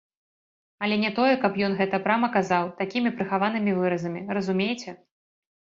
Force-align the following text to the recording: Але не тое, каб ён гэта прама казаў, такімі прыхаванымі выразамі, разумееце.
Але 0.85 0.95
не 1.03 1.11
тое, 1.19 1.33
каб 1.43 1.59
ён 1.67 1.77
гэта 1.81 2.01
прама 2.07 2.27
казаў, 2.39 2.73
такімі 2.81 3.15
прыхаванымі 3.21 3.71
выразамі, 3.83 4.29
разумееце. 4.39 5.01